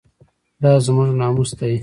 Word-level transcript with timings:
دا 0.61 0.71
زموږ 0.85 1.09
ناموس 1.19 1.51
دی؟ 1.59 1.75